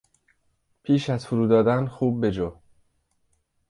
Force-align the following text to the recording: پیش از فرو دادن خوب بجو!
پیش 0.83 1.09
از 1.09 1.27
فرو 1.27 1.47
دادن 1.47 1.87
خوب 1.87 2.25
بجو! 2.27 2.53